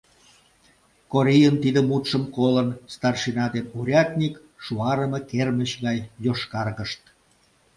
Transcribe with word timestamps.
Корийын 1.11 1.55
тиде 1.63 1.81
мутшым 1.89 2.23
колын, 2.35 2.69
старшина 2.93 3.45
ден 3.53 3.65
урядник 3.77 4.35
шуарыме 4.63 5.19
кермыч 5.29 5.71
гай 5.85 5.97
йошкаргышт. 6.25 7.01